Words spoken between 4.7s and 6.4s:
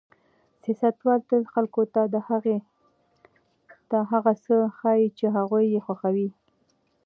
ښيي چې هغوی یې خوښوي.